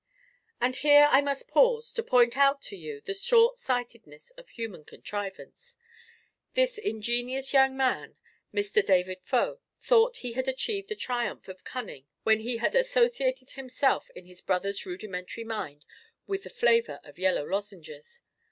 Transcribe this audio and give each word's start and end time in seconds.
And 0.59 0.77
here 0.77 1.07
I 1.11 1.21
must 1.21 1.47
pause, 1.47 1.93
to 1.93 2.01
point 2.01 2.35
out 2.35 2.59
to 2.63 2.75
you 2.75 3.01
the 3.01 3.13
short 3.13 3.59
sightedness 3.59 4.31
of 4.31 4.49
human 4.49 4.83
contrivance. 4.83 5.77
This 6.55 6.79
ingenious 6.79 7.53
young 7.53 7.77
man, 7.77 8.17
Mr. 8.51 8.83
David 8.83 9.21
Faux, 9.21 9.61
thought 9.79 10.17
he 10.25 10.31
had 10.31 10.47
achieved 10.47 10.89
a 10.91 10.95
triumph 10.95 11.47
of 11.47 11.63
cunning 11.63 12.07
when 12.23 12.39
he 12.39 12.57
had 12.57 12.73
associated 12.73 13.51
himself 13.51 14.09
in 14.15 14.25
his 14.25 14.41
brother's 14.41 14.87
rudimentary 14.87 15.43
mind 15.43 15.85
with 16.25 16.45
the 16.45 16.49
flavour 16.49 16.99
of 17.03 17.19
yellow 17.19 17.45
lozenges. 17.45 18.21